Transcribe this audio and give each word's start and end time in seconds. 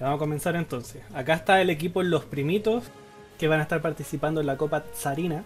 Vamos 0.00 0.16
a 0.16 0.18
comenzar 0.18 0.56
entonces. 0.56 1.02
Acá 1.14 1.34
está 1.34 1.60
el 1.60 1.70
equipo 1.70 2.02
Los 2.02 2.24
Primitos, 2.24 2.84
que 3.38 3.48
van 3.48 3.60
a 3.60 3.62
estar 3.62 3.82
participando 3.82 4.40
en 4.40 4.46
la 4.46 4.56
Copa 4.56 4.84
Tsarina. 4.84 5.44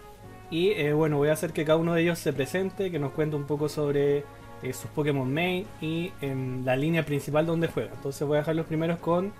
Y 0.51 0.71
eh, 0.71 0.93
bueno, 0.93 1.17
voy 1.17 1.29
a 1.29 1.33
hacer 1.33 1.53
que 1.53 1.65
cada 1.65 1.77
uno 1.77 1.93
de 1.93 2.03
ellos 2.03 2.19
se 2.19 2.33
presente, 2.33 2.91
que 2.91 2.99
nos 2.99 3.11
cuente 3.13 3.35
un 3.35 3.45
poco 3.45 3.69
sobre 3.69 4.23
eh, 4.63 4.71
sus 4.73 4.89
Pokémon 4.91 5.31
main 5.31 5.65
y 5.81 6.11
en 6.21 6.63
la 6.65 6.75
línea 6.75 7.03
principal 7.03 7.45
donde 7.45 7.67
juega. 7.67 7.91
Entonces 7.93 8.27
voy 8.27 8.37
a 8.37 8.39
dejar 8.41 8.55
los 8.55 8.65
primeros 8.65 8.99
con 8.99 9.33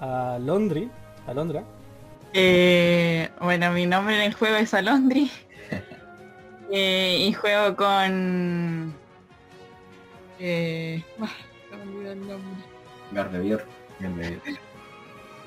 Alondri. 0.00 0.90
Alondra. 1.26 1.62
Eh, 2.34 3.28
bueno, 3.40 3.70
mi 3.72 3.86
nombre 3.86 4.16
en 4.16 4.22
el 4.22 4.34
juego 4.34 4.56
es 4.56 4.74
Alondri. 4.74 5.30
y 6.70 7.32
juego 7.32 7.76
con... 7.76 8.94
Eh, 10.40 11.02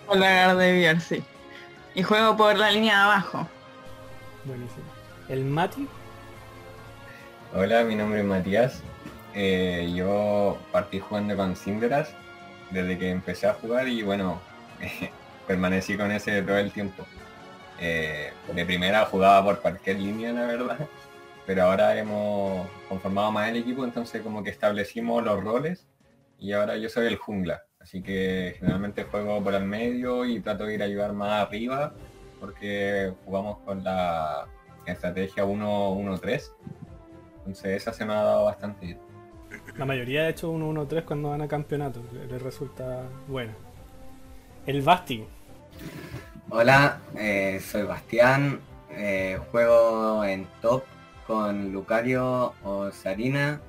Hola 0.07 0.29
Gardevier, 0.29 1.01
sí. 1.01 1.23
Y 1.93 2.03
juego 2.03 2.37
por 2.37 2.57
la 2.57 2.71
línea 2.71 2.97
de 2.97 3.03
abajo. 3.03 3.47
Buenísimo. 4.43 4.85
¿El 5.27 5.43
Mati? 5.45 5.87
Hola, 7.53 7.83
mi 7.83 7.95
nombre 7.95 8.19
es 8.19 8.25
Matías. 8.25 8.83
Eh, 9.33 9.91
yo 9.95 10.57
partí 10.71 10.99
jugando 10.99 11.35
con 11.35 11.55
Cinderas 11.55 12.13
desde 12.71 12.97
que 12.97 13.09
empecé 13.09 13.47
a 13.47 13.53
jugar 13.53 13.87
y 13.87 14.01
bueno, 14.03 14.39
permanecí 15.47 15.97
con 15.97 16.11
ese 16.11 16.41
todo 16.41 16.57
el 16.57 16.71
tiempo. 16.71 17.05
Eh, 17.79 18.31
de 18.53 18.65
primera 18.65 19.05
jugaba 19.05 19.43
por 19.43 19.61
cualquier 19.61 19.99
línea, 19.99 20.31
la 20.31 20.45
verdad, 20.45 20.87
pero 21.45 21.63
ahora 21.63 21.97
hemos 21.97 22.67
conformado 22.87 23.31
más 23.31 23.49
el 23.49 23.57
equipo, 23.57 23.83
entonces 23.83 24.21
como 24.21 24.43
que 24.43 24.49
establecimos 24.49 25.23
los 25.23 25.43
roles 25.43 25.85
y 26.39 26.53
ahora 26.53 26.77
yo 26.77 26.89
soy 26.89 27.07
el 27.07 27.17
jungla. 27.17 27.63
Así 27.85 28.01
que 28.01 28.55
generalmente 28.57 29.03
juego 29.03 29.43
por 29.43 29.53
el 29.53 29.63
medio 29.63 30.25
y 30.25 30.39
trato 30.39 30.65
de 30.65 30.73
ir 30.73 30.81
a 30.81 30.85
ayudar 30.85 31.13
más 31.13 31.45
arriba 31.45 31.93
porque 32.39 33.13
jugamos 33.23 33.59
con 33.59 33.83
la 33.83 34.47
estrategia 34.87 35.45
1-1-3. 35.45 36.51
Entonces 37.37 37.65
esa 37.83 37.93
se 37.93 38.03
me 38.03 38.13
ha 38.13 38.23
dado 38.23 38.45
bastante 38.45 38.87
bien. 38.87 38.99
La 39.77 39.85
mayoría 39.85 40.23
ha 40.23 40.29
hecho 40.29 40.51
1-1-3 40.51 41.05
cuando 41.05 41.29
van 41.29 41.43
a 41.43 41.47
campeonato, 41.47 42.01
les 42.27 42.41
resulta 42.41 43.03
bueno. 43.27 43.53
El 44.65 44.81
Basti. 44.81 45.23
Hola, 46.49 47.01
eh, 47.15 47.59
soy 47.63 47.83
Bastián, 47.83 48.61
eh, 48.89 49.39
juego 49.51 50.25
en 50.25 50.47
top 50.59 50.85
con 51.27 51.71
Lucario 51.71 52.55
o 52.63 52.89
Sarina 52.89 53.61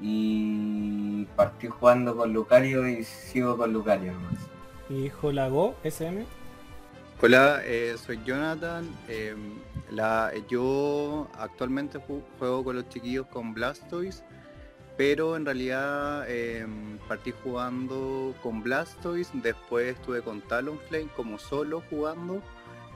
y 0.00 1.24
partí 1.36 1.68
jugando 1.68 2.16
con 2.16 2.32
Lucario 2.32 2.86
y 2.88 3.04
sigo 3.04 3.56
con 3.56 3.72
Lucario 3.72 4.12
nomás. 4.12 4.48
¿Y 4.88 5.08
Jolago 5.08 5.74
SM? 5.82 6.24
Hola, 7.20 7.62
eh, 7.64 7.96
soy 7.96 8.20
Jonathan. 8.24 8.88
Em, 9.08 9.54
la, 9.90 10.32
yo 10.48 11.28
actualmente 11.38 11.98
juego 12.38 12.62
con 12.62 12.76
los 12.76 12.88
chiquillos 12.88 13.26
con 13.28 13.54
Blastoise, 13.54 14.22
pero 14.96 15.36
en 15.36 15.44
realidad 15.44 16.28
em, 16.28 16.98
partí 17.08 17.32
jugando 17.42 18.34
con 18.42 18.62
Blastoise, 18.62 19.30
después 19.34 19.96
estuve 19.96 20.22
con 20.22 20.42
Talonflame 20.42 21.08
como 21.16 21.38
solo 21.38 21.82
jugando, 21.88 22.42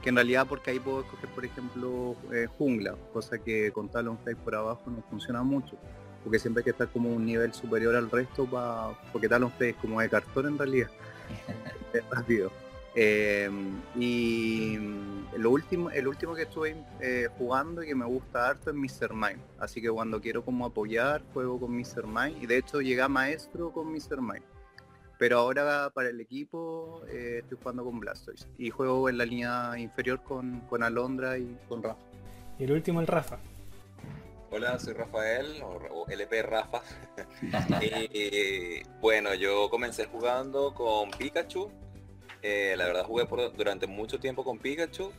que 0.03 0.09
en 0.09 0.15
realidad 0.15 0.45
porque 0.47 0.71
ahí 0.71 0.79
puedo 0.79 1.01
escoger 1.01 1.29
por 1.29 1.45
ejemplo 1.45 2.15
eh, 2.31 2.47
jungla, 2.57 2.95
cosa 3.13 3.39
que 3.39 3.71
con 3.71 3.89
Talonflame 3.89 4.39
por 4.43 4.55
abajo 4.55 4.83
no 4.91 5.03
funciona 5.09 5.41
mucho 5.43 5.77
porque 6.23 6.39
siempre 6.39 6.61
hay 6.61 6.65
que 6.65 6.71
estar 6.71 6.87
como 6.89 7.09
un 7.09 7.25
nivel 7.25 7.53
superior 7.53 7.95
al 7.95 8.09
resto 8.09 8.45
para 8.45 8.89
porque 9.11 9.27
Talonflame 9.27 9.69
es 9.69 9.75
como 9.77 10.01
de 10.01 10.09
cartón 10.09 10.47
en 10.47 10.57
realidad 10.57 10.89
es 11.93 12.09
rápido 12.09 12.51
em, 12.95 13.79
y 13.95 14.77
lo 15.37 15.51
último 15.51 15.89
el 15.89 16.07
último 16.07 16.35
que 16.35 16.43
estuve 16.43 16.75
eh, 16.99 17.27
jugando 17.37 17.83
y 17.83 17.87
que 17.87 17.95
me 17.95 18.05
gusta 18.05 18.49
harto 18.49 18.69
es 18.71 18.75
Mr. 18.75 19.13
Mime 19.13 19.39
así 19.59 19.81
que 19.81 19.89
cuando 19.89 20.21
quiero 20.21 20.43
como 20.43 20.65
apoyar 20.65 21.21
juego 21.33 21.59
con 21.59 21.75
Mr. 21.75 22.05
Mime 22.05 22.35
y 22.41 22.45
de 22.45 22.57
hecho 22.57 22.81
llega 22.81 23.07
maestro 23.07 23.71
con 23.71 23.91
Mr. 23.91 24.21
Mime 24.21 24.43
pero 25.17 25.37
ahora 25.37 25.91
para 25.93 26.09
el 26.09 26.19
equipo 26.19 27.01
eh, 27.07 27.39
estoy 27.43 27.57
jugando 27.61 27.83
con 27.83 27.99
Blastoise 27.99 28.47
y 28.57 28.69
juego 28.69 29.07
en 29.07 29.17
la 29.17 29.25
línea 29.25 29.77
inferior 29.77 30.21
con, 30.23 30.61
con 30.61 30.83
Alondra 30.83 31.37
y 31.37 31.57
con 31.67 31.83
Rafa 31.83 32.01
y 32.59 32.63
el 32.65 32.71
último 32.71 32.99
el 33.01 33.07
Rafa 33.07 33.39
Hola, 34.53 34.77
soy 34.79 34.91
Rafael, 34.91 35.63
o, 35.63 36.05
LP 36.09 36.41
Rafa. 36.41 36.81
y, 37.81 38.83
bueno, 38.99 39.33
yo 39.33 39.69
comencé 39.69 40.07
jugando 40.07 40.73
con 40.73 41.09
Pikachu. 41.09 41.71
Eh, 42.41 42.75
la 42.77 42.85
verdad 42.85 43.05
jugué 43.05 43.25
por, 43.25 43.55
durante 43.55 43.87
mucho 43.87 44.19
tiempo 44.19 44.43
con 44.43 44.59
Pikachu. 44.59 45.13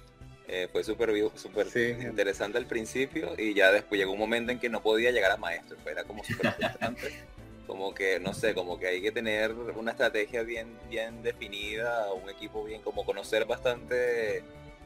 Eh, 0.49 0.69
fue 0.71 0.85
súper 0.85 1.15
super 1.35 1.67
interesante 2.03 2.59
al 2.59 2.67
principio 2.67 3.33
y 3.39 3.55
ya 3.55 3.73
después 3.73 3.99
llegó 3.99 4.13
un 4.13 4.19
momento 4.19 4.53
en 4.53 4.61
que 4.61 4.69
no 4.69 4.83
podía 4.83 5.11
llegar 5.11 5.31
a 5.31 5.39
maestro. 5.39 5.79
Era 5.87 6.05
como 6.05 6.23
súper 6.23 6.53
frustrante. 6.53 7.25
como 7.67 7.95
que, 7.95 8.21
no 8.21 8.35
sé, 8.35 8.55
como 8.55 8.79
que 8.79 8.89
hay 8.89 9.01
que 9.01 9.13
tener 9.13 9.53
una 9.53 9.93
estrategia 9.93 10.43
bien, 10.43 10.79
bien 10.91 11.23
definida, 11.23 12.13
un 12.13 12.29
equipo 12.29 12.65
bien, 12.65 12.83
como 12.83 13.07
conocer 13.07 13.47
bastante 13.47 14.45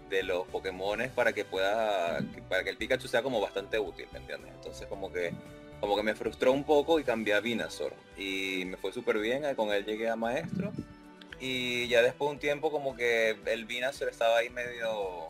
de 0.09 0.23
los 0.23 0.47
Pokémon 0.49 0.99
para 1.15 1.33
que 1.33 1.45
pueda, 1.45 2.21
para 2.49 2.65
que 2.65 2.71
el 2.71 2.77
Pikachu 2.77 3.09
sea 3.09 3.23
como 3.23 3.41
bastante 3.41 3.79
útil, 3.79 4.07
¿me 4.13 4.19
entiendes? 4.19 4.53
Entonces 4.55 4.87
como 4.87 5.13
que, 5.13 5.33
como 5.81 5.97
que 5.97 6.03
me 6.03 6.15
frustró 6.15 6.53
un 6.53 6.65
poco 6.65 6.99
y 7.01 7.05
cambié 7.05 7.35
a 7.35 7.41
Venusaur. 7.41 7.93
Y 8.17 8.65
me 8.67 8.77
fue 8.77 8.93
súper 8.93 9.19
bien, 9.19 9.43
con 9.55 9.73
él 9.73 9.85
llegué 9.85 10.09
a 10.09 10.17
maestro. 10.17 10.73
Y 11.39 11.87
ya 11.89 12.03
después 12.03 12.29
de 12.29 12.35
un 12.35 12.41
tiempo 12.41 12.71
como 12.71 12.97
que 12.97 13.37
el 13.47 13.65
Venusaur 13.67 14.11
estaba 14.11 14.39
ahí 14.39 14.51
medio 14.51 15.29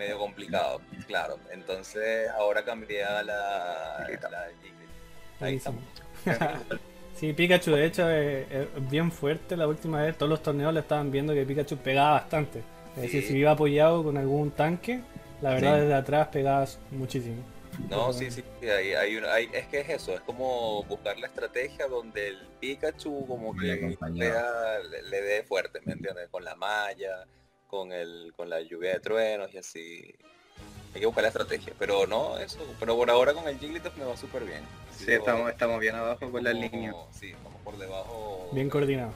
medio 0.00 0.18
complicado, 0.18 0.80
claro. 1.06 1.38
Entonces 1.50 2.28
ahora 2.30 2.64
cambié 2.64 3.04
a 3.04 3.22
la, 3.22 4.08
Ahí 5.40 5.60
Sí, 7.14 7.34
Pikachu 7.34 7.72
de 7.72 7.84
hecho 7.84 8.08
es, 8.08 8.46
bien 8.90 9.12
fuerte 9.12 9.56
la 9.56 9.68
última 9.68 10.00
vez. 10.00 10.16
Todos 10.16 10.30
los 10.30 10.42
torneos 10.42 10.72
le 10.72 10.80
estaban 10.80 11.10
viendo 11.10 11.34
que 11.34 11.44
Pikachu 11.44 11.76
pegaba 11.76 12.12
bastante. 12.12 12.62
Es 12.96 13.02
decir, 13.02 13.22
si 13.22 13.38
iba 13.38 13.52
apoyado 13.52 14.02
con 14.02 14.16
algún 14.16 14.50
tanque, 14.50 15.00
la 15.40 15.54
verdad 15.54 15.80
desde 15.80 15.94
atrás 15.94 16.28
pegabas 16.28 16.78
muchísimo. 16.90 17.42
No, 17.88 18.12
sí, 18.12 18.30
sí, 18.30 18.44
hay, 18.62 18.92
hay, 18.92 19.48
es 19.52 19.66
que 19.68 19.80
es 19.80 19.88
eso, 19.88 20.14
es 20.14 20.20
como 20.20 20.82
buscar 20.84 21.18
la 21.18 21.28
estrategia 21.28 21.86
donde 21.86 22.28
el 22.28 22.48
Pikachu 22.60 23.26
como 23.26 23.56
que 23.56 23.96
le, 24.12 25.20
dé 25.22 25.42
fuerte, 25.44 25.80
¿me 25.84 25.92
entiendes? 25.92 26.28
Con 26.28 26.44
la 26.44 26.56
malla, 26.56 27.26
con 27.68 27.92
el, 27.92 28.32
con 28.36 28.50
la 28.50 28.60
lluvia 28.60 28.94
de 28.94 29.00
truenos 29.00 29.54
y 29.54 29.58
así. 29.58 30.14
Hay 30.92 31.00
que 31.00 31.06
buscar 31.06 31.22
la 31.22 31.28
estrategia, 31.28 31.72
pero 31.78 32.06
no, 32.06 32.36
eso, 32.38 32.58
pero 32.80 32.96
por 32.96 33.08
ahora 33.10 33.32
con 33.32 33.46
el 33.46 33.58
Jigglypuff 33.58 33.96
me 33.96 34.04
va 34.04 34.16
súper 34.16 34.44
bien. 34.44 34.62
Sí, 34.90 35.12
estamos, 35.12 35.48
estamos 35.48 35.78
bien 35.78 35.94
abajo 35.94 36.30
con 36.30 36.42
la 36.42 36.52
línea. 36.52 36.92
Sí, 37.12 37.30
estamos 37.30 37.60
por 37.62 37.78
debajo. 37.78 38.50
Bien 38.52 38.68
coordinado. 38.68 39.12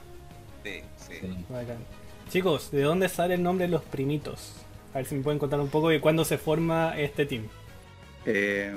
Sí, 0.63 0.83
sí. 0.97 1.21
Chicos, 2.31 2.71
¿de 2.73 2.83
dónde 2.83 3.09
sale 3.09 3.35
el 3.35 3.43
nombre 3.43 3.67
de 3.67 3.71
los 3.71 3.83
primitos? 3.83 4.55
A 4.93 4.99
ver 4.99 5.07
si 5.07 5.15
me 5.15 5.23
pueden 5.23 5.39
contar 5.39 5.61
un 5.61 5.69
poco 5.69 5.89
de 5.91 6.01
cuándo 6.01 6.25
se 6.25 6.39
forma 6.39 6.99
este 6.99 7.27
team. 7.27 7.45
Eh, 8.27 8.75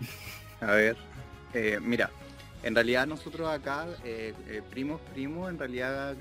a 0.60 0.72
ver, 0.72 0.96
eh, 1.54 1.78
mira, 1.80 2.10
en 2.62 2.74
realidad 2.74 3.06
nosotros 3.06 3.48
acá, 3.48 3.86
eh, 4.04 4.34
primos, 4.70 5.00
primos, 5.12 5.48
en 5.48 5.58
realidad 5.58 6.16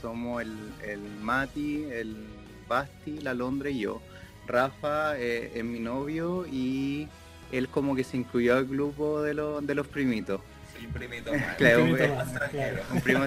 somos 0.00 0.42
el, 0.42 0.54
el, 0.84 1.00
Mati, 1.20 1.84
el 1.84 2.26
Basti, 2.68 3.20
la 3.20 3.32
Londra 3.32 3.70
y 3.70 3.80
yo. 3.80 4.02
Rafa 4.46 5.16
es 5.16 5.64
mi 5.64 5.78
novio 5.78 6.46
y 6.46 7.08
él 7.52 7.68
como 7.68 7.94
que 7.94 8.04
se 8.04 8.16
incluyó 8.16 8.56
al 8.56 8.66
grupo 8.66 9.22
de, 9.22 9.34
de 9.62 9.74
los 9.74 9.86
primitos 9.86 10.40
un 10.86 10.92
primito 10.92 11.32
Claro, 11.58 11.84
un, 11.84 11.94
claro. 11.94 12.82
un 12.92 13.00
primo 13.00 13.26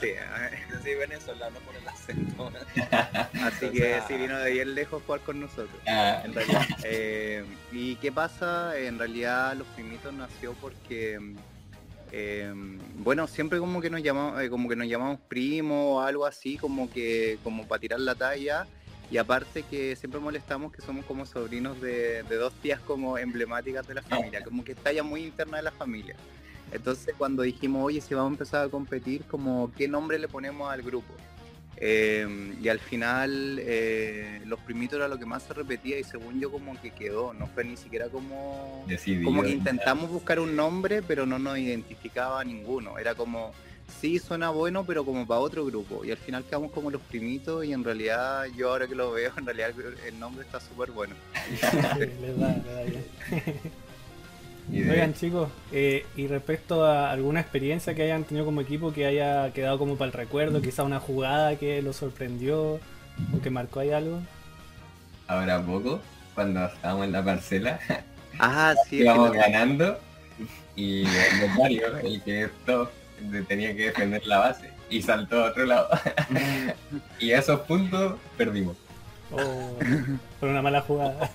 sí, 0.00 0.08
sí, 0.84 0.94
venezolano 0.98 1.58
por 1.60 1.74
el 1.76 1.88
acento. 1.88 2.52
Así 3.46 3.70
que 3.70 4.00
sí 4.06 4.14
vino 4.14 4.38
de 4.38 4.50
bien 4.52 4.74
lejos 4.74 5.02
jugar 5.04 5.20
con 5.20 5.40
nosotros. 5.40 5.80
Ah. 5.86 6.22
En 6.24 6.34
realidad. 6.34 6.66
Eh, 6.84 7.44
¿Y 7.72 7.96
qué 7.96 8.12
pasa? 8.12 8.78
En 8.78 8.98
realidad 8.98 9.54
los 9.56 9.66
primitos 9.68 10.12
nació 10.12 10.52
porque 10.54 11.18
eh, 12.14 12.52
bueno, 12.96 13.26
siempre 13.26 13.58
como 13.58 13.80
que 13.80 13.88
nos 13.88 14.02
llamamos, 14.02 14.40
eh, 14.42 14.50
como 14.50 14.68
que 14.68 14.76
nos 14.76 14.86
llamamos 14.86 15.18
primo 15.28 15.94
o 15.94 16.00
algo 16.00 16.26
así, 16.26 16.58
como 16.58 16.90
que, 16.90 17.38
como 17.42 17.66
para 17.66 17.80
tirar 17.80 18.00
la 18.00 18.14
talla. 18.14 18.66
Y 19.10 19.16
aparte 19.16 19.62
que 19.62 19.96
siempre 19.96 20.20
molestamos 20.20 20.72
que 20.72 20.80
somos 20.80 21.04
como 21.04 21.26
sobrinos 21.26 21.80
de, 21.80 22.22
de 22.22 22.36
dos 22.36 22.52
tías 22.62 22.80
como 22.80 23.18
emblemáticas 23.18 23.86
de 23.86 23.94
la 23.94 24.02
familia, 24.02 24.42
como 24.42 24.62
que 24.64 24.74
talla 24.74 25.02
muy 25.02 25.24
interna 25.24 25.58
de 25.58 25.64
la 25.64 25.72
familia. 25.72 26.16
Entonces 26.72 27.14
cuando 27.16 27.42
dijimos, 27.42 27.84
oye, 27.84 28.00
si 28.00 28.14
vamos 28.14 28.30
a 28.30 28.34
empezar 28.34 28.66
a 28.66 28.68
competir, 28.68 29.24
como 29.24 29.70
qué 29.76 29.88
nombre 29.88 30.18
le 30.18 30.28
ponemos 30.28 30.70
al 30.70 30.82
grupo. 30.82 31.14
Eh, 31.84 32.54
y 32.62 32.68
al 32.68 32.78
final 32.78 33.58
eh, 33.60 34.40
los 34.44 34.60
primitos 34.60 34.98
era 34.98 35.08
lo 35.08 35.18
que 35.18 35.26
más 35.26 35.42
se 35.42 35.52
repetía 35.52 35.98
y 35.98 36.04
según 36.04 36.38
yo 36.38 36.50
como 36.52 36.80
que 36.80 36.90
quedó, 36.92 37.32
no 37.32 37.48
fue 37.48 37.64
ni 37.64 37.76
siquiera 37.76 38.08
como, 38.08 38.86
como 39.24 39.42
que 39.42 39.50
intentamos 39.50 40.08
buscar 40.08 40.38
un 40.38 40.54
nombre 40.54 41.02
pero 41.02 41.26
no 41.26 41.40
nos 41.40 41.58
identificaba 41.58 42.44
ninguno, 42.44 42.98
era 42.98 43.16
como 43.16 43.52
sí 44.00 44.18
suena 44.18 44.50
bueno, 44.50 44.84
pero 44.84 45.04
como 45.04 45.26
para 45.26 45.40
otro 45.40 45.64
grupo. 45.64 46.04
Y 46.04 46.10
al 46.10 46.18
final 46.18 46.44
quedamos 46.44 46.72
como 46.72 46.90
los 46.90 47.02
primitos 47.02 47.64
y 47.64 47.72
en 47.72 47.84
realidad 47.84 48.46
yo 48.56 48.70
ahora 48.70 48.86
que 48.86 48.94
lo 48.94 49.12
veo, 49.12 49.32
en 49.36 49.46
realidad 49.46 49.72
el 50.06 50.18
nombre 50.18 50.44
está 50.44 50.60
súper 50.60 50.90
bueno. 50.90 51.14
les 51.58 51.60
da, 51.72 51.96
les 51.96 52.38
da 52.38 52.82
bien. 52.84 53.04
Oigan 54.70 55.14
chicos, 55.14 55.50
eh, 55.72 56.06
y 56.16 56.28
respecto 56.28 56.84
a 56.84 57.10
alguna 57.10 57.40
experiencia 57.40 57.94
que 57.94 58.02
hayan 58.02 58.24
tenido 58.24 58.46
como 58.46 58.60
equipo 58.60 58.92
que 58.92 59.06
haya 59.06 59.52
quedado 59.52 59.78
como 59.78 59.96
para 59.96 60.06
el 60.06 60.12
recuerdo, 60.12 60.62
quizá 60.62 60.82
una 60.84 61.00
jugada 61.00 61.56
que 61.56 61.82
lo 61.82 61.92
sorprendió 61.92 62.74
o 63.34 63.40
que 63.42 63.50
marcó 63.50 63.80
ahí 63.80 63.90
algo. 63.90 64.20
Ahora 65.26 65.60
poco, 65.60 66.00
cuando 66.34 66.64
estábamos 66.66 67.06
en 67.06 67.12
la 67.12 67.24
parcela, 67.24 67.80
ah, 68.38 68.74
sí, 68.88 68.98
íbamos 68.98 69.32
ganando 69.32 69.98
y 70.76 71.02
el 71.02 71.50
Mario, 71.58 71.98
el 71.98 72.22
que 72.22 72.44
esto 72.44 72.90
tenía 73.48 73.76
que 73.76 73.86
defender 73.86 74.26
la 74.26 74.38
base 74.38 74.70
y 74.88 75.02
saltó 75.02 75.44
a 75.44 75.50
otro 75.50 75.66
lado. 75.66 75.88
y 77.18 77.32
a 77.32 77.38
esos 77.38 77.60
puntos 77.60 78.14
perdimos. 78.36 78.76
Oh, 79.32 79.78
por 80.40 80.48
una 80.48 80.62
mala 80.62 80.82
jugada. 80.82 81.30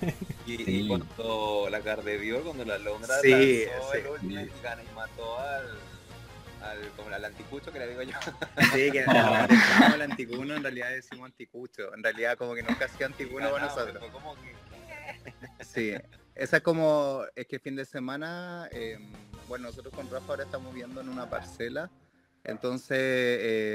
Y, 0.46 0.88
cuando 0.88 1.68
la 1.70 1.80
Dios 1.80 2.42
cuando 2.44 2.66
la 2.66 2.78
Londra 2.78 3.20
sí, 3.22 3.66
lanzó 3.66 3.94
el 3.94 4.08
último 4.08 4.40
y 4.40 4.52
gana 4.64 4.84
y 4.84 4.96
mató 4.96 5.40
al, 5.40 5.66
al, 6.62 6.90
como 6.96 7.10
al 7.10 7.26
anticucho 7.26 7.72
que 7.72 7.80
le 7.80 7.88
digo 7.88 8.04
yo. 8.04 8.18
Sí, 8.74 8.92
que 8.92 9.06
no, 9.08 9.96
el 9.96 10.02
anticuno, 10.02 10.56
en 10.56 10.64
realidad 10.64 10.90
decimos 10.92 11.26
anticucho. 11.26 11.94
En 11.96 12.04
realidad 12.04 12.38
como 12.38 12.54
que 12.54 12.64
nunca 12.64 12.86
ha 12.86 12.88
sido 12.88 13.08
anticuno 13.08 13.50
con 13.50 13.62
nosotros. 13.62 14.04
Como 14.12 14.36
que... 14.36 14.56
Sí, 15.64 15.94
esa 16.36 16.58
es 16.58 16.64
como, 16.64 17.24
es 17.36 17.48
que 17.48 17.56
el 17.56 17.62
fin 17.62 17.76
de 17.76 17.86
semana, 17.86 18.70
eh, 18.72 19.00
bueno, 19.48 19.68
nosotros 19.68 19.94
con 19.94 20.10
Rafa 20.10 20.26
ahora 20.30 20.44
estamos 20.44 20.74
viendo 20.74 21.02
en 21.02 21.10
una 21.10 21.30
parcela 21.30 21.90
entonces 22.44 22.98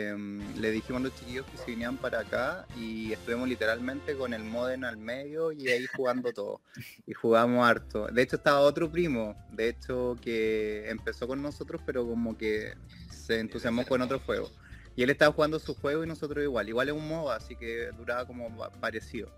em, 0.06 0.40
le 0.60 0.70
dijimos 0.70 1.00
a 1.00 1.04
los 1.04 1.14
chiquillos 1.14 1.46
que 1.46 1.58
se 1.58 1.66
vinieran 1.66 1.96
para 1.96 2.20
acá 2.20 2.66
y 2.76 3.12
estuvimos 3.12 3.48
literalmente 3.48 4.16
con 4.16 4.32
el 4.32 4.44
modem 4.44 4.84
al 4.84 4.96
medio 4.96 5.52
y 5.52 5.68
ahí 5.68 5.86
jugando 5.94 6.32
todo. 6.32 6.60
Y 7.06 7.12
jugamos 7.12 7.68
harto. 7.68 8.06
De 8.08 8.22
hecho 8.22 8.36
estaba 8.36 8.60
otro 8.60 8.90
primo, 8.90 9.36
de 9.50 9.68
hecho 9.68 10.16
que 10.22 10.88
empezó 10.88 11.26
con 11.28 11.42
nosotros 11.42 11.82
pero 11.84 12.06
como 12.06 12.36
que 12.36 12.74
se 13.10 13.40
entusiasmó 13.40 13.84
con 13.84 14.00
otro 14.02 14.18
juego. 14.20 14.50
Y 14.94 15.02
él 15.02 15.10
estaba 15.10 15.32
jugando 15.32 15.58
su 15.58 15.74
juego 15.74 16.04
y 16.04 16.06
nosotros 16.06 16.44
igual. 16.44 16.68
Igual 16.68 16.88
es 16.88 16.94
un 16.94 17.08
MOBA, 17.08 17.36
así 17.36 17.56
que 17.56 17.90
duraba 17.96 18.26
como 18.26 18.54
parecido. 18.80 19.30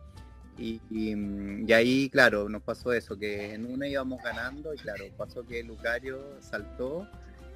Y, 0.56 0.80
y, 0.90 1.72
ahí, 1.72 2.08
claro, 2.10 2.48
nos 2.48 2.62
pasó 2.62 2.92
eso, 2.92 3.18
que 3.18 3.54
en 3.54 3.66
una 3.66 3.88
íbamos 3.88 4.22
ganando 4.22 4.72
y 4.72 4.76
claro, 4.76 5.04
pasó 5.16 5.44
que 5.44 5.64
Lucario 5.64 6.20
saltó 6.40 7.08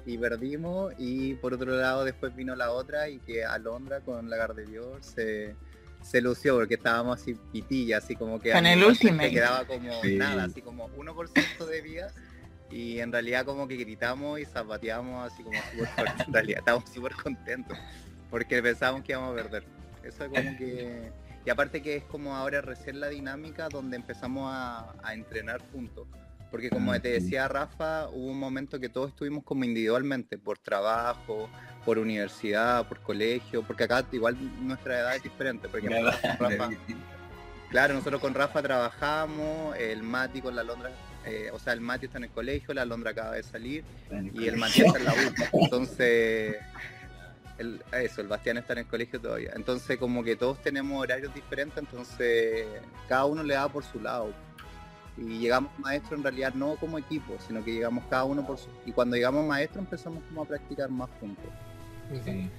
y 0.05 0.17
perdimos 0.17 0.93
y 0.97 1.35
por 1.35 1.53
otro 1.53 1.75
lado 1.75 2.03
después 2.03 2.35
vino 2.35 2.55
la 2.55 2.71
otra 2.71 3.09
y 3.09 3.19
que 3.19 3.45
Alondra 3.45 3.99
con 4.01 4.29
la 4.29 4.37
Gardevior 4.37 5.03
se, 5.03 5.55
se 6.01 6.21
lució 6.21 6.55
porque 6.55 6.75
estábamos 6.75 7.21
así 7.21 7.35
pitilla, 7.51 7.97
así 7.97 8.15
como 8.15 8.39
que 8.39 8.51
en 8.51 8.65
el 8.65 8.83
último 8.83 9.19
quedaba 9.19 9.65
como 9.65 9.91
nada, 10.03 10.45
así 10.45 10.61
como 10.61 10.89
1% 10.89 11.65
de 11.65 11.81
vida 11.81 12.11
y 12.71 12.99
en 12.99 13.11
realidad 13.11 13.45
como 13.45 13.67
que 13.67 13.75
gritamos 13.75 14.39
y 14.39 14.45
zapateamos 14.45 15.31
así 15.31 15.43
como 15.43 15.57
súper 15.71 15.87
fuerte, 15.87 16.23
en 16.23 16.33
realidad 16.33 16.59
estábamos 16.59 16.89
súper 16.89 17.13
contentos 17.13 17.77
porque 18.29 18.61
pensábamos 18.61 19.03
que 19.03 19.13
íbamos 19.13 19.33
a 19.33 19.43
perder. 19.43 19.63
Eso 20.03 20.23
es 20.23 20.29
como 20.29 20.57
que... 20.57 21.11
Y 21.45 21.49
aparte 21.49 21.81
que 21.81 21.95
es 21.95 22.03
como 22.03 22.35
ahora 22.35 22.61
recién 22.61 22.99
la 22.99 23.07
dinámica 23.07 23.69
donde 23.69 23.95
empezamos 23.95 24.51
a, 24.53 24.93
a 25.01 25.13
entrenar 25.13 25.61
juntos 25.71 26.05
porque 26.51 26.69
como 26.69 26.99
te 26.99 27.09
decía 27.09 27.47
Rafa, 27.47 28.07
hubo 28.09 28.31
un 28.31 28.39
momento 28.39 28.79
que 28.79 28.89
todos 28.89 29.09
estuvimos 29.09 29.43
como 29.43 29.63
individualmente, 29.63 30.37
por 30.37 30.57
trabajo, 30.57 31.49
por 31.85 31.99
universidad, 31.99 32.87
por 32.87 32.99
colegio, 33.01 33.63
porque 33.63 33.83
acá 33.83 34.05
igual 34.11 34.37
nuestra 34.61 34.99
edad 34.99 35.15
es 35.15 35.23
diferente. 35.23 35.69
Porque 35.69 35.89
Rafa, 36.39 36.69
claro, 37.69 37.93
nosotros 37.93 38.19
con 38.19 38.33
Rafa 38.33 38.61
trabajamos, 38.61 39.77
el 39.77 40.01
Mati 40.01 40.41
con 40.41 40.55
la 40.55 40.63
Londra, 40.63 40.91
eh, 41.25 41.49
o 41.53 41.59
sea, 41.59 41.73
el 41.73 41.81
Mati 41.81 42.07
está 42.07 42.17
en 42.17 42.25
el 42.25 42.31
colegio, 42.31 42.73
la 42.73 42.85
Londra 42.85 43.11
acaba 43.11 43.33
de 43.33 43.43
salir 43.43 43.83
y 44.33 44.47
el 44.47 44.57
Mati 44.57 44.81
está 44.81 44.97
en 44.97 45.05
la 45.05 45.13
U. 45.13 45.17
Entonces, 45.63 46.57
eso, 47.91 48.21
el 48.21 48.27
Bastián 48.27 48.57
está 48.57 48.73
en 48.73 48.79
el 48.79 48.85
colegio 48.87 49.19
todavía. 49.19 49.51
Entonces, 49.55 49.97
como 49.97 50.23
que 50.23 50.35
todos 50.35 50.61
tenemos 50.61 50.99
horarios 51.01 51.33
diferentes, 51.33 51.77
entonces 51.77 52.65
cada 53.07 53.25
uno 53.25 53.43
le 53.43 53.53
da 53.53 53.67
por 53.67 53.83
su 53.83 53.99
lado 53.99 54.33
y 55.19 55.39
llegamos 55.39 55.71
maestro 55.79 56.17
en 56.17 56.23
realidad 56.23 56.53
no 56.53 56.75
como 56.75 56.97
equipo, 56.97 57.33
sino 57.45 57.63
que 57.63 57.73
llegamos 57.73 58.03
cada 58.09 58.23
uno 58.23 58.45
por 58.45 58.57
su... 58.57 58.69
Y 58.85 58.91
cuando 58.91 59.15
llegamos 59.15 59.45
maestro 59.45 59.79
empezamos 59.79 60.23
como 60.29 60.43
a 60.43 60.45
practicar 60.45 60.89
más 60.89 61.09
juntos. 61.19 61.45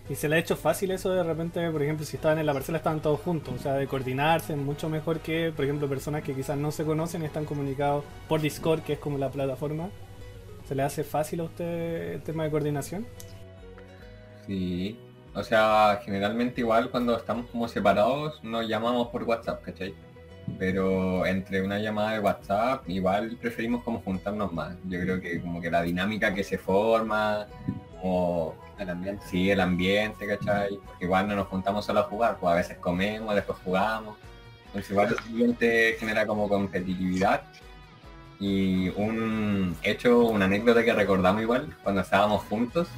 Y 0.08 0.14
se 0.14 0.28
le 0.28 0.36
ha 0.36 0.38
hecho 0.38 0.56
fácil 0.56 0.92
eso 0.92 1.10
de 1.10 1.24
repente, 1.24 1.68
por 1.70 1.82
ejemplo, 1.82 2.06
si 2.06 2.16
estaban 2.16 2.38
en 2.38 2.46
la 2.46 2.52
parcela 2.52 2.78
estaban 2.78 3.00
todos 3.00 3.20
juntos, 3.20 3.54
o 3.54 3.58
sea, 3.58 3.74
de 3.74 3.88
coordinarse 3.88 4.54
mucho 4.54 4.88
mejor 4.88 5.18
que, 5.20 5.52
por 5.54 5.64
ejemplo, 5.64 5.88
personas 5.88 6.22
que 6.22 6.34
quizás 6.34 6.56
no 6.56 6.70
se 6.70 6.84
conocen 6.84 7.22
y 7.22 7.24
están 7.24 7.44
comunicados 7.44 8.04
por 8.28 8.40
Discord, 8.40 8.82
que 8.82 8.92
es 8.92 8.98
como 9.00 9.18
la 9.18 9.30
plataforma. 9.30 9.90
¿Se 10.68 10.76
le 10.76 10.84
hace 10.84 11.02
fácil 11.02 11.40
a 11.40 11.44
usted 11.44 12.12
el 12.12 12.22
tema 12.22 12.44
de 12.44 12.50
coordinación? 12.50 13.06
Sí, 14.46 14.96
o 15.34 15.42
sea, 15.42 16.00
generalmente 16.04 16.60
igual 16.60 16.90
cuando 16.90 17.16
estamos 17.16 17.46
como 17.50 17.66
separados 17.66 18.42
nos 18.44 18.68
llamamos 18.68 19.08
por 19.08 19.24
WhatsApp, 19.24 19.62
¿cachai? 19.62 19.94
Pero 20.58 21.26
entre 21.26 21.62
una 21.62 21.78
llamada 21.78 22.12
de 22.12 22.20
WhatsApp 22.20 22.88
igual 22.88 23.36
preferimos 23.40 23.82
como 23.82 24.00
juntarnos 24.00 24.52
más. 24.52 24.76
Yo 24.88 25.00
creo 25.00 25.20
que 25.20 25.40
como 25.40 25.60
que 25.60 25.70
la 25.70 25.82
dinámica 25.82 26.34
que 26.34 26.44
se 26.44 26.58
forma, 26.58 27.46
o 28.02 28.54
el 28.78 28.90
ambiente, 28.90 29.24
sí, 29.28 29.50
el 29.50 29.60
ambiente, 29.60 30.26
¿cachai? 30.26 30.78
Porque 30.84 31.04
igual 31.04 31.28
no 31.28 31.36
nos 31.36 31.48
juntamos 31.48 31.84
solo 31.84 32.00
a 32.00 32.04
jugar, 32.04 32.38
pues 32.40 32.52
a 32.52 32.56
veces 32.56 32.78
comemos, 32.78 33.34
después 33.34 33.58
jugamos. 33.64 34.16
Entonces 34.66 34.90
igual 34.90 35.08
el 35.08 35.18
ambiente 35.18 35.96
genera 35.98 36.26
como 36.26 36.48
competitividad. 36.48 37.42
Y 38.38 38.88
un 38.90 39.76
hecho, 39.82 40.20
una 40.20 40.46
anécdota 40.46 40.82
que 40.82 40.94
recordamos 40.94 41.42
igual, 41.42 41.76
cuando 41.82 42.00
estábamos 42.00 42.42
juntos, 42.44 42.88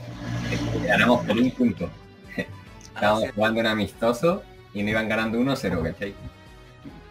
es 0.53 0.61
que 0.61 0.87
ganamos 0.87 1.25
por 1.27 1.37
un 1.37 1.51
punto. 1.51 1.91
estábamos 2.95 3.31
jugando 3.35 3.61
un 3.61 3.67
amistoso 3.67 4.45
y 4.73 4.83
nos 4.83 4.91
iban 4.91 5.09
ganando 5.09 5.39
1-0, 5.39 5.83
¿cachai? 5.83 6.15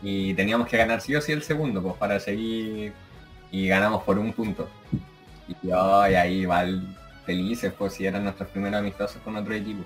Y 0.02 0.34
teníamos 0.34 0.68
que 0.68 0.78
ganar 0.78 1.02
sí 1.02 1.16
o 1.16 1.22
sí 1.22 1.32
el 1.32 1.44
segundo, 1.44 1.82
pues 1.82 1.96
para 1.96 2.20
seguir 2.20 2.94
y 3.52 3.68
ganamos 3.68 4.04
por 4.04 4.18
un 4.18 4.34
punto. 4.34 4.68
Y, 5.48 5.68
yo, 5.68 6.10
y 6.10 6.14
ahí 6.16 6.42
igual 6.42 6.96
felices, 7.26 7.74
pues 7.78 7.94
si 7.94 8.06
eran 8.06 8.24
nuestros 8.24 8.50
primeros 8.50 8.80
amistosos 8.80 9.22
con 9.22 9.36
otro 9.36 9.54
equipo. 9.54 9.84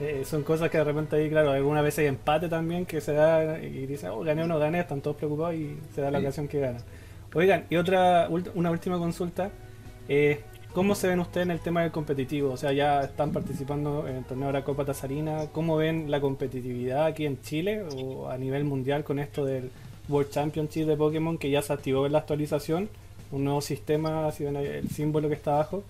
Eh, 0.00 0.22
son 0.24 0.44
cosas 0.44 0.70
que 0.70 0.78
de 0.78 0.84
repente 0.84 1.16
ahí, 1.16 1.28
claro, 1.28 1.50
alguna 1.50 1.82
vez 1.82 1.98
hay 1.98 2.06
empate 2.06 2.48
también 2.48 2.86
que 2.86 3.00
se 3.00 3.12
da 3.12 3.58
y 3.58 3.86
dice, 3.86 4.08
oh, 4.08 4.20
gané 4.20 4.44
o 4.44 4.46
no 4.46 4.58
gané, 4.58 4.80
están 4.80 5.00
todos 5.00 5.16
preocupados 5.16 5.54
y 5.54 5.76
se 5.94 6.00
da 6.00 6.10
la 6.10 6.20
ocasión 6.20 6.46
que 6.46 6.60
gana. 6.60 6.78
Oigan, 7.34 7.66
y 7.68 7.76
otra, 7.76 8.28
una 8.54 8.70
última 8.70 8.98
consulta. 8.98 9.50
Eh, 10.08 10.42
¿Cómo 10.78 10.94
se 10.94 11.08
ven 11.08 11.18
ustedes 11.18 11.44
en 11.44 11.50
el 11.50 11.58
tema 11.58 11.82
del 11.82 11.90
competitivo? 11.90 12.52
O 12.52 12.56
sea, 12.56 12.72
ya 12.72 13.00
están 13.00 13.32
participando 13.32 14.06
en 14.06 14.14
el 14.14 14.24
torneo 14.24 14.46
de 14.46 14.52
la 14.52 14.62
Copa 14.62 14.84
Tazarina. 14.84 15.48
¿Cómo 15.50 15.76
ven 15.76 16.08
la 16.08 16.20
competitividad 16.20 17.04
aquí 17.04 17.26
en 17.26 17.42
Chile 17.42 17.82
o 17.96 18.28
a 18.28 18.38
nivel 18.38 18.62
mundial 18.62 19.02
con 19.02 19.18
esto 19.18 19.44
del 19.44 19.72
World 20.08 20.30
Championship 20.30 20.86
de 20.86 20.96
Pokémon 20.96 21.36
que 21.36 21.50
ya 21.50 21.62
se 21.62 21.72
activó 21.72 22.06
en 22.06 22.12
la 22.12 22.18
actualización? 22.18 22.88
Un 23.32 23.42
nuevo 23.42 23.60
sistema, 23.60 24.30
si 24.30 24.44
ven 24.44 24.54
el 24.54 24.88
símbolo 24.88 25.28
que 25.28 25.34
está 25.34 25.54
abajo, 25.54 25.82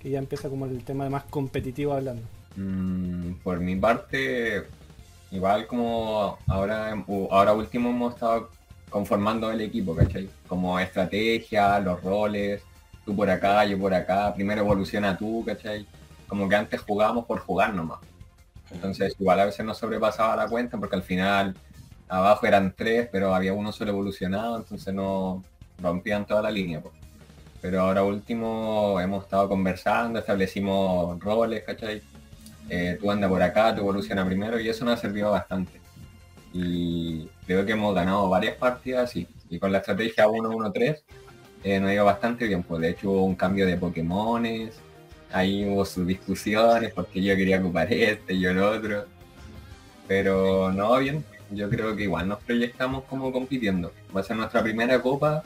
que 0.00 0.10
ya 0.10 0.18
empieza 0.18 0.48
como 0.48 0.66
el 0.66 0.82
tema 0.82 1.04
de 1.04 1.10
más 1.10 1.22
competitivo 1.22 1.92
hablando. 1.92 2.22
Mm, 2.56 3.34
por 3.44 3.60
mi 3.60 3.76
parte, 3.76 4.64
igual 5.30 5.68
como 5.68 6.36
ahora, 6.48 7.00
ahora 7.30 7.52
último 7.52 7.90
hemos 7.90 8.14
estado 8.14 8.50
conformando 8.90 9.52
el 9.52 9.60
equipo, 9.60 9.94
¿cachai? 9.94 10.28
Como 10.48 10.80
estrategia, 10.80 11.78
los 11.78 12.02
roles 12.02 12.60
tú 13.04 13.14
por 13.16 13.28
acá, 13.30 13.64
yo 13.64 13.78
por 13.78 13.94
acá, 13.94 14.32
primero 14.34 14.62
evoluciona 14.62 15.16
tú, 15.16 15.44
¿cachai? 15.44 15.86
Como 16.28 16.48
que 16.48 16.56
antes 16.56 16.80
jugábamos 16.80 17.26
por 17.26 17.40
jugar 17.40 17.74
nomás. 17.74 18.00
Entonces 18.70 19.14
igual 19.18 19.40
a 19.40 19.44
veces 19.46 19.64
no 19.66 19.74
sobrepasaba 19.74 20.36
la 20.36 20.48
cuenta 20.48 20.78
porque 20.78 20.96
al 20.96 21.02
final 21.02 21.54
abajo 22.08 22.46
eran 22.46 22.74
tres, 22.76 23.08
pero 23.10 23.34
había 23.34 23.52
uno 23.52 23.72
solo 23.72 23.90
evolucionado, 23.90 24.58
entonces 24.58 24.92
no 24.94 25.42
rompían 25.78 26.26
toda 26.26 26.42
la 26.42 26.50
línea. 26.50 26.82
Pero 27.60 27.80
ahora 27.80 28.02
último 28.02 28.98
hemos 29.00 29.24
estado 29.24 29.48
conversando, 29.48 30.18
establecimos 30.18 31.18
roles, 31.20 31.62
¿cachai? 31.64 32.02
Eh, 32.68 32.96
tú 33.00 33.10
anda 33.10 33.28
por 33.28 33.42
acá, 33.42 33.74
tú 33.74 33.82
evoluciona 33.82 34.24
primero 34.24 34.58
y 34.58 34.68
eso 34.68 34.84
nos 34.84 34.94
ha 34.94 35.00
servido 35.00 35.30
bastante. 35.30 35.80
Y 36.52 37.28
creo 37.46 37.64
que 37.64 37.72
hemos 37.72 37.94
ganado 37.94 38.28
varias 38.28 38.56
partidas 38.56 39.14
y, 39.16 39.26
y 39.48 39.58
con 39.58 39.72
la 39.72 39.78
estrategia 39.78 40.26
1-1-3 40.26 41.02
eh, 41.64 41.80
nos 41.80 41.92
iba 41.92 42.02
bastante 42.02 42.46
bien, 42.46 42.62
pues 42.62 42.80
de 42.80 42.90
hecho 42.90 43.10
hubo 43.10 43.24
un 43.24 43.34
cambio 43.34 43.66
de 43.66 43.76
Pokémones, 43.76 44.74
ahí 45.32 45.64
hubo 45.64 45.84
sus 45.84 46.06
discusiones 46.06 46.92
porque 46.92 47.22
yo 47.22 47.36
quería 47.36 47.60
ocupar 47.60 47.92
este 47.92 48.34
y 48.34 48.44
el 48.44 48.58
otro, 48.58 49.06
pero 50.08 50.72
no, 50.72 50.98
bien, 50.98 51.24
yo 51.50 51.70
creo 51.70 51.94
que 51.96 52.04
igual 52.04 52.28
nos 52.28 52.40
proyectamos 52.40 53.04
como 53.04 53.32
compitiendo, 53.32 53.92
va 54.14 54.20
a 54.20 54.24
ser 54.24 54.36
nuestra 54.36 54.62
primera 54.62 55.00
copa, 55.00 55.44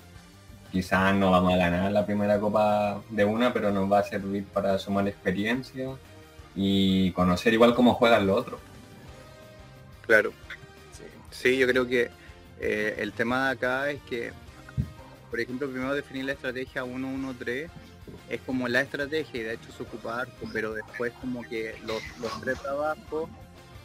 quizás 0.72 1.14
no 1.14 1.30
vamos 1.30 1.54
a 1.54 1.56
ganar 1.56 1.92
la 1.92 2.04
primera 2.06 2.38
copa 2.38 3.00
de 3.10 3.24
una, 3.24 3.52
pero 3.52 3.70
nos 3.70 3.90
va 3.90 4.00
a 4.00 4.04
servir 4.04 4.44
para 4.44 4.78
sumar 4.78 5.06
experiencia 5.08 5.90
y 6.54 7.10
conocer 7.12 7.52
igual 7.52 7.74
cómo 7.74 7.94
juegan 7.94 8.26
los 8.26 8.38
otros. 8.38 8.60
Claro. 10.06 10.32
Sí, 11.30 11.58
yo 11.58 11.66
creo 11.66 11.86
que 11.86 12.10
eh, 12.60 12.96
el 12.98 13.12
tema 13.12 13.46
de 13.46 13.52
acá 13.52 13.90
es 13.90 14.00
que, 14.08 14.32
por 15.36 15.42
ejemplo, 15.42 15.68
primero 15.68 15.94
definir 15.94 16.24
la 16.24 16.32
estrategia 16.32 16.82
1-1-3 16.82 17.68
es 18.30 18.40
como 18.46 18.68
la 18.68 18.80
estrategia 18.80 19.38
y 19.38 19.44
de 19.44 19.52
hecho 19.52 19.70
se 19.70 19.82
ocupa 19.82 20.22
harto, 20.22 20.48
pero 20.50 20.72
después 20.72 21.12
como 21.20 21.42
que 21.42 21.74
los, 21.84 22.02
los 22.22 22.40
tres 22.40 22.58
trabajos, 22.58 23.28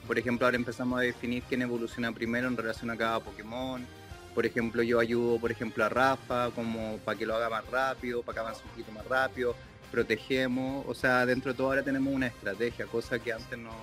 por 0.07 0.17
ejemplo, 0.17 0.47
ahora 0.47 0.55
empezamos 0.55 0.97
a 0.97 1.01
definir 1.01 1.43
quién 1.43 1.61
evoluciona 1.61 2.13
primero 2.13 2.47
en 2.47 2.55
relación 2.55 2.89
a 2.89 2.95
cada 2.95 3.19
Pokémon. 3.19 3.85
Por 4.33 4.45
ejemplo, 4.45 4.81
yo 4.81 5.01
ayudo, 5.01 5.41
por 5.41 5.51
ejemplo, 5.51 5.83
a 5.83 5.89
Rafa 5.89 6.51
como 6.51 6.99
para 7.03 7.19
que 7.19 7.25
lo 7.25 7.35
haga 7.35 7.49
más 7.49 7.69
rápido, 7.69 8.23
para 8.23 8.33
que 8.33 8.39
avance 8.39 8.61
un 8.63 8.69
poquito 8.69 8.93
más 8.93 9.05
rápido, 9.07 9.53
protegemos, 9.91 10.85
o 10.87 10.93
sea, 10.93 11.25
dentro 11.25 11.51
de 11.51 11.57
todo 11.57 11.67
ahora 11.67 11.83
tenemos 11.83 12.13
una 12.13 12.27
estrategia, 12.27 12.85
cosa 12.85 13.19
que 13.19 13.33
antes 13.33 13.59
no, 13.59 13.75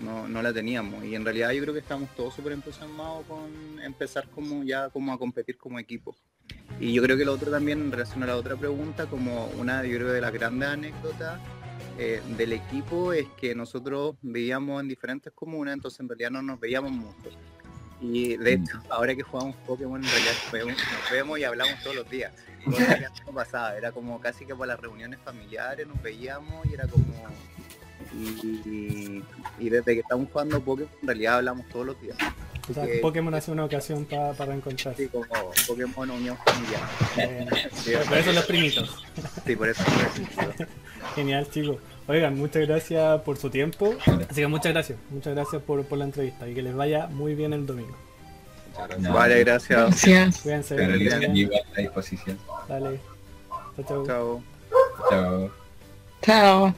no, 0.00 0.26
no 0.26 0.40
la 0.40 0.50
teníamos. 0.50 1.04
Y 1.04 1.14
en 1.14 1.26
realidad 1.26 1.50
yo 1.50 1.60
creo 1.60 1.74
que 1.74 1.80
estamos 1.80 2.08
todos 2.16 2.32
súper 2.32 2.52
entusiasmados 2.52 3.26
con 3.26 3.82
empezar 3.82 4.30
como 4.30 4.64
ya 4.64 4.88
como 4.88 5.12
a 5.12 5.18
competir 5.18 5.58
como 5.58 5.78
equipo. 5.78 6.16
Y 6.78 6.92
yo 6.92 7.02
creo 7.02 7.16
que 7.16 7.24
lo 7.24 7.32
otro 7.32 7.50
también, 7.50 7.80
en 7.80 7.90
relación 7.90 8.22
a 8.22 8.26
la 8.26 8.36
otra 8.36 8.56
pregunta, 8.56 9.06
como 9.06 9.46
una 9.58 9.84
yo 9.84 9.96
creo 9.96 10.12
de 10.12 10.20
las 10.20 10.32
grandes 10.32 10.68
anécdotas 10.68 11.40
eh, 11.98 12.20
del 12.36 12.52
equipo 12.52 13.14
es 13.14 13.26
que 13.38 13.54
nosotros 13.54 14.16
vivíamos 14.20 14.82
en 14.82 14.88
diferentes 14.88 15.32
comunas, 15.32 15.72
entonces 15.72 16.00
en 16.00 16.08
realidad 16.08 16.30
no 16.30 16.42
nos 16.42 16.60
veíamos 16.60 16.90
mucho. 16.90 17.30
Y 18.02 18.36
de 18.36 18.54
hecho, 18.54 18.78
ahora 18.90 19.14
que 19.14 19.22
jugamos 19.22 19.56
Pokémon, 19.66 20.04
en 20.04 20.10
realidad 20.10 20.32
nos 20.42 20.52
vemos, 20.52 20.76
nos 20.76 21.10
vemos 21.10 21.38
y 21.38 21.44
hablamos 21.44 21.82
todos 21.82 21.96
los 21.96 22.10
días. 22.10 22.34
Cosa 22.62 22.98
que 22.98 23.06
antes 23.06 23.24
no 23.24 23.32
pasaba, 23.32 23.76
era 23.76 23.92
como 23.92 24.20
casi 24.20 24.44
que 24.44 24.54
por 24.54 24.66
las 24.66 24.78
reuniones 24.78 25.18
familiares 25.24 25.86
nos 25.86 26.02
veíamos 26.02 26.66
y 26.66 26.74
era 26.74 26.86
como... 26.86 27.04
Y, 29.58 29.68
desde 29.70 29.94
que 29.94 30.00
estamos 30.00 30.28
jugando 30.32 30.60
Pokémon, 30.60 30.90
en 31.02 31.08
realidad 31.08 31.36
hablamos 31.36 31.66
todos 31.68 31.86
los 31.86 32.00
días. 32.00 32.16
O 32.68 32.74
sea, 32.74 32.84
que- 32.86 32.98
Pokémon 32.98 33.32
ha 33.34 33.40
sido 33.40 33.52
una 33.54 33.64
ocasión 33.64 34.04
pa- 34.04 34.32
para 34.32 34.50
reencontrarse. 34.52 35.04
Así 35.04 35.08
como 35.08 35.24
Pokémon 35.66 36.10
Unión 36.10 36.36
Familiar. 36.44 36.82
Eh, 37.18 37.46
Sí, 37.72 37.92
por 38.08 38.18
eso 38.18 38.32
los 38.32 38.44
primitos. 38.46 39.04
sí, 39.46 39.54
por 39.56 39.68
eso. 39.68 39.82
Genial, 41.14 41.48
chicos. 41.50 41.76
Oigan, 42.08 42.36
muchas 42.36 42.66
gracias 42.66 43.20
por 43.22 43.36
su 43.36 43.50
tiempo. 43.50 43.94
Así 44.28 44.40
que 44.40 44.46
muchas 44.46 44.72
gracias. 44.72 44.98
Muchas 45.10 45.34
gracias 45.34 45.62
por, 45.62 45.84
por 45.84 45.98
la 45.98 46.04
entrevista 46.04 46.48
y 46.48 46.54
que 46.54 46.62
les 46.62 46.74
vaya 46.74 47.06
muy 47.08 47.34
bien 47.34 47.52
el 47.52 47.66
domingo. 47.66 47.96
Gracias. 48.76 49.12
Vale, 49.12 49.40
gracias. 49.44 49.78
Gracias. 50.04 50.40
Cuídense. 50.42 50.84
A 51.76 51.80
disposición. 51.80 52.38
Dale. 52.68 53.00
Chao, 53.76 53.84
chao. 53.86 54.06
Chao. 54.06 54.42
Chao. 55.10 55.50
Chao. 56.22 56.74